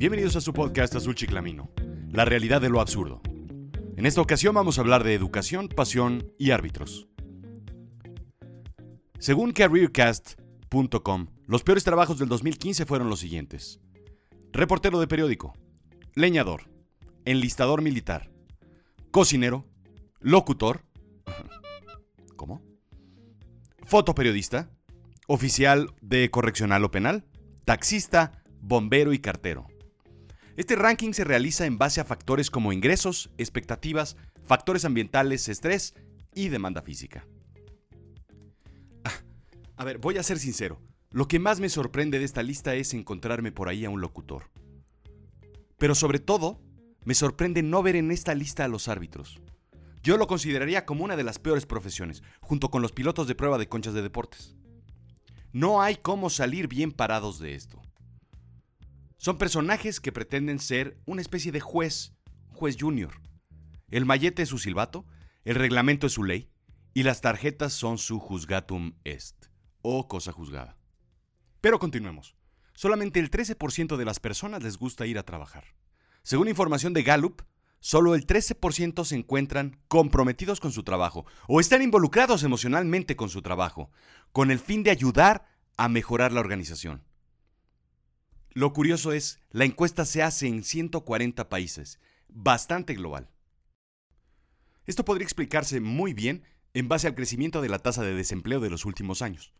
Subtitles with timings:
[0.00, 1.70] Bienvenidos a su podcast Azul Chiclamino,
[2.10, 3.20] la realidad de lo absurdo.
[3.98, 7.06] En esta ocasión vamos a hablar de educación, pasión y árbitros.
[9.18, 13.78] Según careercast.com, los peores trabajos del 2015 fueron los siguientes.
[14.52, 15.52] Reportero de periódico,
[16.14, 16.70] leñador,
[17.26, 18.30] enlistador militar,
[19.10, 19.66] cocinero,
[20.20, 20.80] locutor,
[22.36, 22.62] ¿cómo?
[23.84, 24.70] Fotoperiodista,
[25.28, 27.26] oficial de correccional o penal,
[27.66, 29.66] taxista, bombero y cartero.
[30.60, 35.94] Este ranking se realiza en base a factores como ingresos, expectativas, factores ambientales, estrés
[36.34, 37.26] y demanda física.
[39.04, 39.14] Ah,
[39.78, 40.78] a ver, voy a ser sincero.
[41.12, 44.50] Lo que más me sorprende de esta lista es encontrarme por ahí a un locutor.
[45.78, 46.60] Pero sobre todo,
[47.06, 49.40] me sorprende no ver en esta lista a los árbitros.
[50.02, 53.56] Yo lo consideraría como una de las peores profesiones, junto con los pilotos de prueba
[53.56, 54.54] de conchas de deportes.
[55.54, 57.80] No hay cómo salir bien parados de esto.
[59.20, 62.14] Son personajes que pretenden ser una especie de juez,
[62.54, 63.20] juez junior.
[63.90, 65.04] El mallete es su silbato,
[65.44, 66.48] el reglamento es su ley,
[66.94, 69.48] y las tarjetas son su juzgatum est,
[69.82, 70.78] o cosa juzgada.
[71.60, 72.34] Pero continuemos.
[72.72, 75.64] Solamente el 13% de las personas les gusta ir a trabajar.
[76.22, 77.42] Según información de Gallup,
[77.78, 83.42] solo el 13% se encuentran comprometidos con su trabajo o están involucrados emocionalmente con su
[83.42, 83.90] trabajo,
[84.32, 85.44] con el fin de ayudar
[85.76, 87.04] a mejorar la organización.
[88.52, 93.30] Lo curioso es, la encuesta se hace en 140 países, bastante global.
[94.86, 96.42] Esto podría explicarse muy bien
[96.74, 99.52] en base al crecimiento de la tasa de desempleo de los últimos años.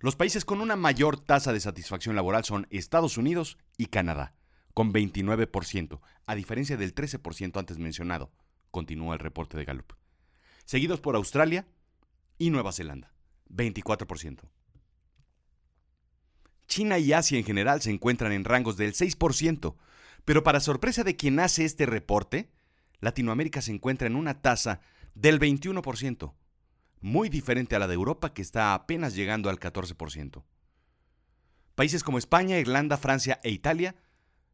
[0.00, 4.34] Los países con una mayor tasa de satisfacción laboral son Estados Unidos y Canadá
[4.76, 8.30] con 29%, a diferencia del 13% antes mencionado,
[8.70, 9.94] continúa el reporte de Gallup.
[10.66, 11.66] Seguidos por Australia
[12.36, 13.14] y Nueva Zelanda,
[13.48, 14.50] 24%.
[16.66, 19.76] China y Asia en general se encuentran en rangos del 6%,
[20.24, 22.50] pero para sorpresa de quien hace este reporte,
[23.00, 24.80] Latinoamérica se encuentra en una tasa
[25.14, 26.34] del 21%,
[27.00, 30.44] muy diferente a la de Europa que está apenas llegando al 14%.
[31.74, 33.96] Países como España, Irlanda, Francia e Italia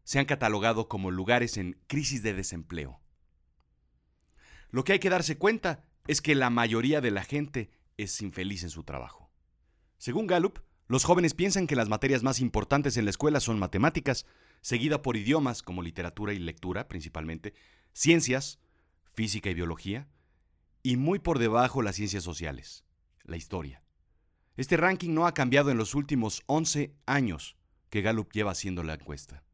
[0.05, 3.01] se han catalogado como lugares en crisis de desempleo.
[4.71, 8.65] Lo que hay que darse cuenta es que la mayoría de la gente es infeliz
[8.65, 9.31] en su trabajo.
[9.99, 10.59] Según Gallup,
[10.93, 14.27] los jóvenes piensan que las materias más importantes en la escuela son matemáticas,
[14.61, 17.55] seguida por idiomas como literatura y lectura principalmente,
[17.95, 18.59] ciencias,
[19.15, 20.07] física y biología,
[20.83, 22.85] y muy por debajo las ciencias sociales,
[23.25, 23.83] la historia.
[24.59, 27.57] Este ranking no ha cambiado en los últimos 11 años
[27.89, 29.45] que Gallup lleva haciendo la encuesta.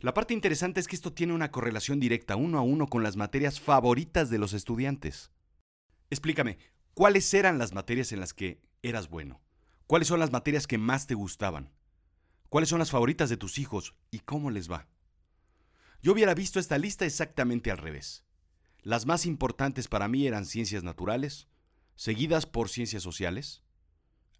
[0.00, 3.14] La parte interesante es que esto tiene una correlación directa uno a uno con las
[3.14, 5.30] materias favoritas de los estudiantes.
[6.10, 6.58] Explícame,
[6.92, 9.40] ¿cuáles eran las materias en las que eras bueno?
[9.88, 11.72] ¿Cuáles son las materias que más te gustaban?
[12.50, 14.86] ¿Cuáles son las favoritas de tus hijos y cómo les va?
[16.02, 18.22] Yo hubiera visto esta lista exactamente al revés.
[18.82, 21.48] Las más importantes para mí eran ciencias naturales,
[21.96, 23.62] seguidas por ciencias sociales,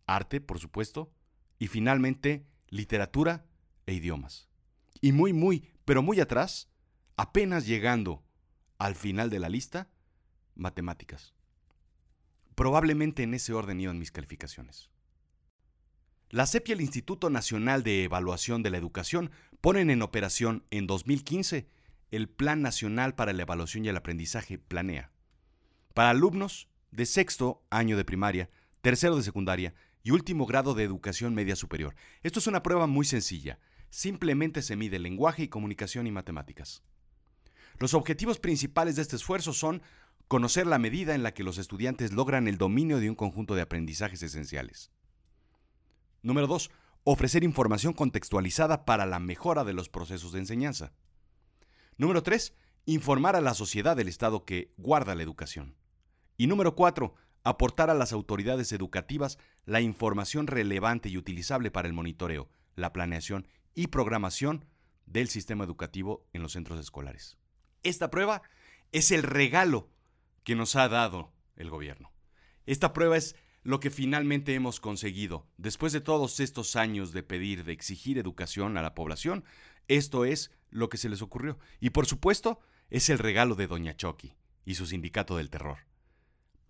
[0.04, 1.14] arte, por supuesto,
[1.58, 3.46] y finalmente literatura
[3.86, 4.50] e idiomas.
[5.00, 6.68] Y muy, muy, pero muy atrás,
[7.16, 8.22] apenas llegando
[8.76, 9.88] al final de la lista,
[10.54, 11.32] matemáticas.
[12.54, 14.90] Probablemente en ese orden iban mis calificaciones.
[16.30, 19.30] La CEP y el Instituto Nacional de Evaluación de la Educación
[19.60, 21.66] ponen en operación en 2015
[22.10, 25.10] el Plan Nacional para la Evaluación y el Aprendizaje Planea.
[25.94, 28.50] Para alumnos de sexto año de primaria,
[28.80, 31.94] tercero de secundaria y último grado de educación media superior.
[32.22, 33.58] Esto es una prueba muy sencilla
[33.90, 36.82] simplemente se mide lenguaje y comunicación y matemáticas.
[37.78, 39.82] Los objetivos principales de este esfuerzo son
[40.26, 43.62] conocer la medida en la que los estudiantes logran el dominio de un conjunto de
[43.62, 44.90] aprendizajes esenciales.
[46.22, 46.70] Número 2.
[47.04, 50.92] Ofrecer información contextualizada para la mejora de los procesos de enseñanza.
[51.96, 52.54] Número 3.
[52.86, 55.76] Informar a la sociedad del Estado que guarda la educación.
[56.36, 57.14] Y número 4.
[57.44, 63.46] Aportar a las autoridades educativas la información relevante y utilizable para el monitoreo, la planeación
[63.74, 64.64] y programación
[65.06, 67.38] del sistema educativo en los centros escolares.
[67.82, 68.42] Esta prueba
[68.92, 69.88] es el regalo
[70.44, 72.12] que nos ha dado el gobierno.
[72.66, 75.46] Esta prueba es lo que finalmente hemos conseguido.
[75.56, 79.44] Después de todos estos años de pedir, de exigir educación a la población,
[79.88, 81.58] esto es lo que se les ocurrió.
[81.80, 82.60] Y por supuesto,
[82.90, 84.34] es el regalo de Doña Chucky
[84.64, 85.78] y su sindicato del terror.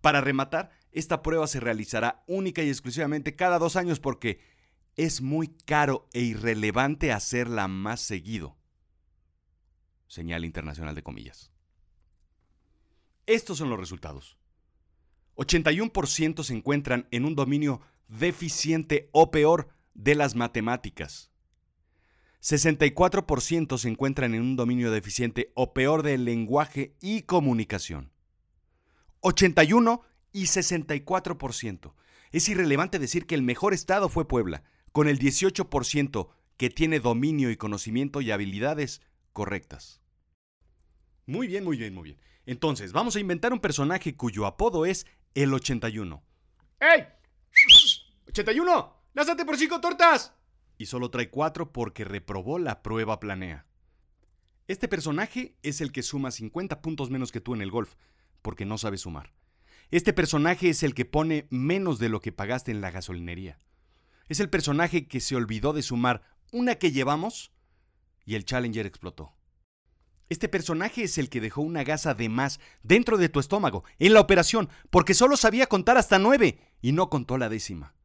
[0.01, 4.39] Para rematar, esta prueba se realizará única y exclusivamente cada dos años porque
[4.95, 8.57] es muy caro e irrelevante hacerla más seguido.
[10.07, 11.51] Señal internacional de comillas.
[13.25, 14.37] Estos son los resultados.
[15.39, 21.31] 81% se encuentran en un dominio deficiente o peor de las matemáticas.
[22.41, 28.11] 64% se encuentran en un dominio deficiente o peor del lenguaje y comunicación.
[29.21, 30.01] 81
[30.33, 31.93] y 64%.
[32.31, 36.27] Es irrelevante decir que el mejor estado fue Puebla, con el 18%
[36.57, 39.01] que tiene dominio y conocimiento y habilidades
[39.31, 40.01] correctas.
[41.25, 42.19] Muy bien, muy bien, muy bien.
[42.45, 45.05] Entonces, vamos a inventar un personaje cuyo apodo es
[45.43, 46.23] el 81.
[46.79, 47.07] ¡Ey!
[48.27, 48.93] ¡81!
[49.13, 50.33] ¡Lázate por cinco tortas!
[50.77, 53.65] Y solo trae cuatro porque reprobó la prueba planea.
[54.67, 57.95] Este personaje es el que suma 50 puntos menos que tú en el golf,
[58.41, 59.33] porque no sabe sumar.
[59.91, 63.57] Este personaje es el que pone menos de lo que pagaste en la gasolinería.
[64.27, 66.21] Es el personaje que se olvidó de sumar
[66.51, 67.51] una que llevamos
[68.25, 69.33] y el Challenger explotó.
[70.29, 74.13] Este personaje es el que dejó una gasa de más dentro de tu estómago en
[74.13, 77.95] la operación porque solo sabía contar hasta nueve y no contó la décima.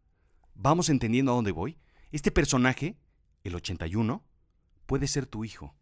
[0.54, 1.78] ¿Vamos entendiendo a dónde voy?
[2.12, 2.96] Este personaje,
[3.42, 4.24] el 81,
[4.86, 5.76] puede ser tu hijo.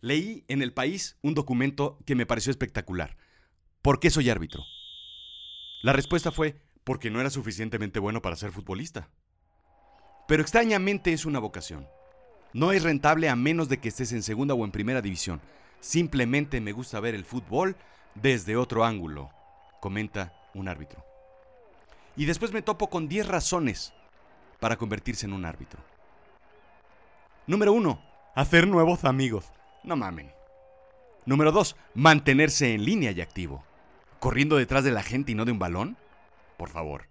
[0.00, 3.16] Leí en El País un documento que me pareció espectacular.
[3.80, 4.64] ¿Por qué soy árbitro?
[5.82, 9.08] La respuesta fue porque no era suficientemente bueno para ser futbolista.
[10.26, 11.86] Pero extrañamente es una vocación.
[12.56, 15.42] No es rentable a menos de que estés en segunda o en primera división.
[15.80, 17.76] Simplemente me gusta ver el fútbol
[18.14, 19.30] desde otro ángulo,
[19.78, 21.04] comenta un árbitro.
[22.16, 23.92] Y después me topo con 10 razones
[24.58, 25.82] para convertirse en un árbitro.
[27.46, 28.02] Número 1.
[28.34, 29.52] Hacer nuevos amigos.
[29.84, 30.32] No mamen.
[31.26, 31.76] Número 2.
[31.92, 33.64] Mantenerse en línea y activo.
[34.18, 35.98] ¿Corriendo detrás de la gente y no de un balón?
[36.56, 37.10] Por favor.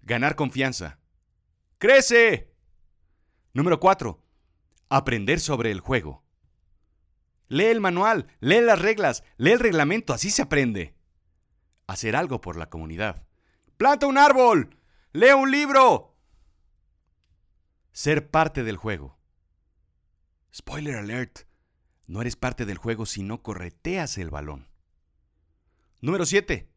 [0.00, 0.96] Ganar confianza.
[1.76, 2.50] ¡Crece!
[3.52, 4.23] Número 4.
[4.88, 6.24] Aprender sobre el juego.
[7.48, 10.94] Lee el manual, lee las reglas, lee el reglamento, así se aprende.
[11.86, 13.26] Hacer algo por la comunidad.
[13.76, 14.76] Planta un árbol,
[15.12, 16.16] lee un libro.
[17.92, 19.18] Ser parte del juego.
[20.54, 21.40] Spoiler alert.
[22.06, 24.68] No eres parte del juego si no correteas el balón.
[26.00, 26.70] Número 7.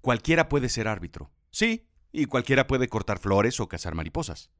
[0.00, 1.30] Cualquiera puede ser árbitro.
[1.50, 4.50] Sí, y cualquiera puede cortar flores o cazar mariposas.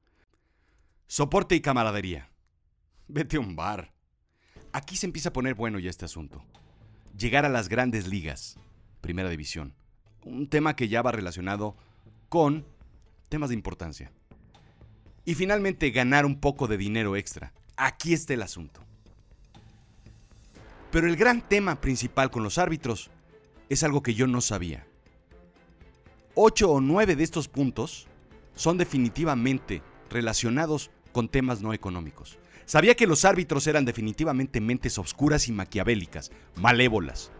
[1.12, 2.30] Soporte y camaradería.
[3.06, 3.92] Vete a un bar.
[4.72, 6.42] Aquí se empieza a poner bueno ya este asunto.
[7.18, 8.56] Llegar a las grandes ligas,
[9.02, 9.74] primera división.
[10.24, 11.76] Un tema que ya va relacionado
[12.30, 12.64] con
[13.28, 14.10] temas de importancia.
[15.26, 17.52] Y finalmente ganar un poco de dinero extra.
[17.76, 18.80] Aquí está el asunto.
[20.90, 23.10] Pero el gran tema principal con los árbitros
[23.68, 24.86] es algo que yo no sabía.
[26.34, 28.08] Ocho o nueve de estos puntos
[28.54, 32.38] son definitivamente relacionados con temas no económicos.
[32.64, 37.30] Sabía que los árbitros eran definitivamente mentes obscuras y maquiavélicas, malévolas.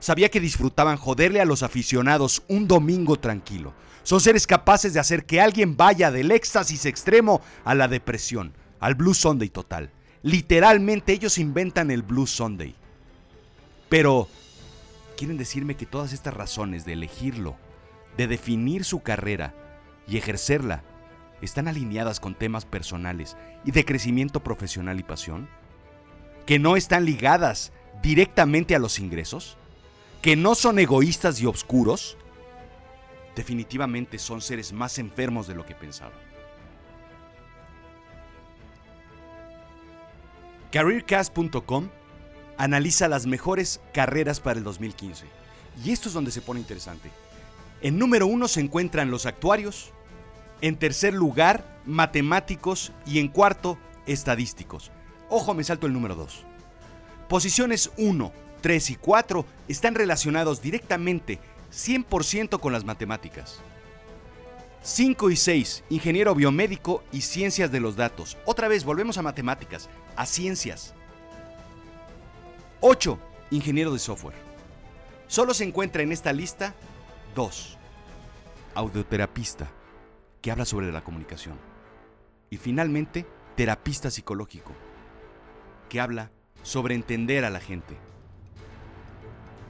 [0.00, 3.72] Sabía que disfrutaban joderle a los aficionados un domingo tranquilo.
[4.02, 8.94] Son seres capaces de hacer que alguien vaya del éxtasis extremo a la depresión, al
[8.94, 9.90] Blue Sunday total.
[10.22, 12.74] Literalmente ellos inventan el Blue Sunday.
[13.88, 14.28] Pero,
[15.16, 17.56] ¿quieren decirme que todas estas razones de elegirlo,
[18.16, 19.54] de definir su carrera
[20.06, 20.82] y ejercerla
[21.44, 25.48] están alineadas con temas personales y de crecimiento profesional y pasión?
[26.46, 29.56] ¿Que no están ligadas directamente a los ingresos?
[30.22, 32.16] ¿Que no son egoístas y obscuros?
[33.34, 36.12] Definitivamente son seres más enfermos de lo que pensaba.
[40.70, 41.88] CareerCast.com
[42.56, 45.26] analiza las mejores carreras para el 2015.
[45.84, 47.10] Y esto es donde se pone interesante.
[47.80, 49.92] En número uno se encuentran los actuarios,
[50.64, 54.90] en tercer lugar, matemáticos y en cuarto, estadísticos.
[55.28, 56.42] Ojo, me salto el número 2.
[57.28, 61.38] Posiciones 1, 3 y 4 están relacionados directamente
[61.70, 63.60] 100% con las matemáticas.
[64.82, 68.38] 5 y 6, ingeniero biomédico y ciencias de los datos.
[68.46, 70.94] Otra vez, volvemos a matemáticas, a ciencias.
[72.80, 73.18] 8,
[73.50, 74.36] ingeniero de software.
[75.26, 76.74] Solo se encuentra en esta lista
[77.34, 77.76] 2,
[78.74, 79.68] audioterapista
[80.44, 81.58] que habla sobre la comunicación.
[82.50, 84.74] Y finalmente, terapista psicológico,
[85.88, 86.32] que habla
[86.62, 87.96] sobre entender a la gente.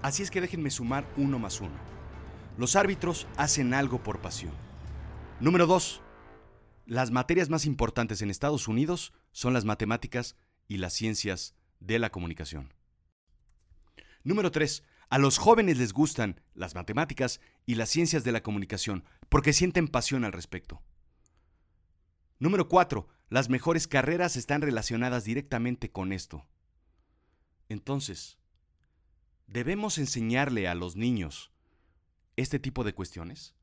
[0.02, 1.76] Así es que déjenme sumar uno más uno.
[2.58, 4.52] Los árbitros hacen algo por pasión.
[5.38, 6.02] Número dos,
[6.86, 12.10] las materias más importantes en Estados Unidos son las matemáticas y las ciencias de la
[12.10, 12.74] comunicación.
[14.24, 14.82] Número 3.
[15.14, 19.86] A los jóvenes les gustan las matemáticas y las ciencias de la comunicación porque sienten
[19.86, 20.82] pasión al respecto.
[22.40, 23.06] Número 4.
[23.28, 26.48] Las mejores carreras están relacionadas directamente con esto.
[27.68, 28.40] Entonces,
[29.46, 31.52] ¿debemos enseñarle a los niños
[32.34, 33.54] este tipo de cuestiones?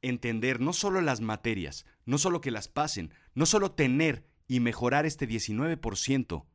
[0.00, 5.04] entender no solo las materias, no solo que las pasen, no solo tener y mejorar
[5.04, 6.46] este 19%,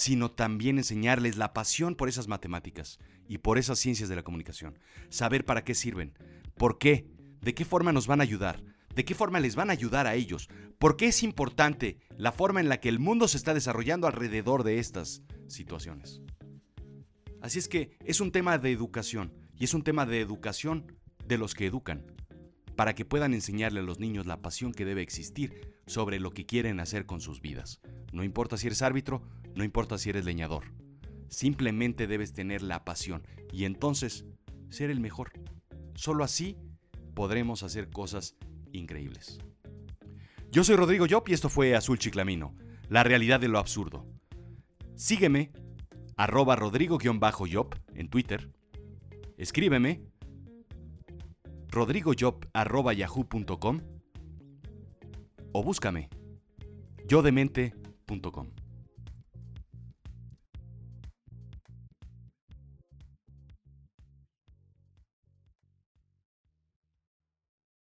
[0.00, 4.78] sino también enseñarles la pasión por esas matemáticas y por esas ciencias de la comunicación.
[5.10, 6.14] Saber para qué sirven,
[6.56, 7.06] por qué,
[7.42, 8.62] de qué forma nos van a ayudar,
[8.94, 12.60] de qué forma les van a ayudar a ellos, por qué es importante la forma
[12.60, 16.22] en la que el mundo se está desarrollando alrededor de estas situaciones.
[17.42, 21.36] Así es que es un tema de educación y es un tema de educación de
[21.36, 22.06] los que educan,
[22.80, 26.46] para que puedan enseñarle a los niños la pasión que debe existir sobre lo que
[26.46, 27.82] quieren hacer con sus vidas.
[28.10, 29.20] No importa si eres árbitro,
[29.54, 30.64] no importa si eres leñador.
[31.28, 33.22] Simplemente debes tener la pasión
[33.52, 34.24] y entonces
[34.70, 35.30] ser el mejor.
[35.94, 36.56] Solo así
[37.12, 38.36] podremos hacer cosas
[38.72, 39.40] increíbles.
[40.50, 42.56] Yo soy Rodrigo Yop y esto fue Azul Chiclamino,
[42.88, 44.06] la realidad de lo absurdo.
[44.96, 45.52] Sígueme,
[46.16, 48.50] arroba rodrigo-yop en Twitter.
[49.36, 50.00] Escríbeme,
[51.70, 53.80] rodrigoyop arroba yahoo.com
[55.52, 56.08] o búscame,
[57.08, 58.59] yodemente.com.